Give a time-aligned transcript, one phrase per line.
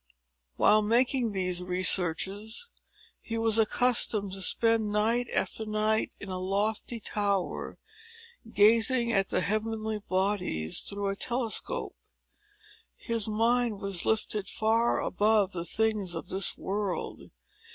[0.55, 2.71] While making these researches
[3.21, 7.77] he was accustomed to spend night after night in a lofty tower,
[8.51, 11.95] gazing at the heavenly bodies through a telescope.
[12.95, 17.29] His mind was lifted far above the things of this world.